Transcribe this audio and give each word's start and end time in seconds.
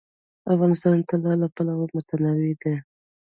افغانستان 0.53 0.93
د 0.99 1.03
طلا 1.11 1.33
له 1.41 1.47
پلوه 1.55 1.85
متنوع 1.95 2.49
دی. 2.63 2.75